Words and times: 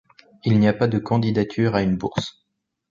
Il 0.45 0.57
n'y 0.57 0.67
a 0.67 0.73
pas 0.73 0.87
de 0.87 0.97
candidature 0.97 1.75
à 1.75 1.83
une 1.83 1.95
bourse. 1.95 2.43